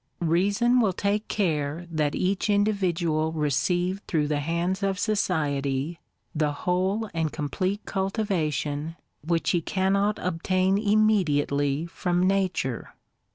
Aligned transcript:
Reason 0.25 0.79
will 0.79 0.93
take 0.93 1.27
care 1.27 1.85
that 1.91 2.15
each 2.15 2.49
individual 2.49 3.31
receive 3.33 4.01
through 4.07 4.29
the 4.29 4.39
hands 4.39 4.81
of 4.81 4.97
society, 4.97 5.99
the 6.33 6.51
whole 6.51 7.07
and 7.13 7.31
complete 7.31 7.85
cul 7.85 8.09
tivation 8.09 8.95
which 9.23 9.51
he 9.51 9.61
cannot 9.61 10.17
obtain 10.17 10.79
immediately 10.79 11.85
from 11.85 12.25
Nature. 12.27 12.95